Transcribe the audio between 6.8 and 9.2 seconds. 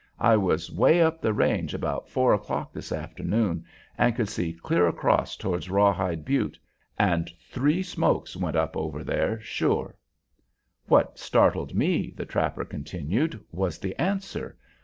and three smokes went up over